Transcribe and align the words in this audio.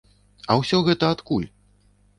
А 0.53 0.57
ўсё 0.61 0.81
гэта 0.89 1.13
адкуль? 1.19 1.49